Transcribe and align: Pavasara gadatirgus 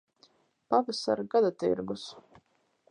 Pavasara 0.69 1.27
gadatirgus 1.31 2.05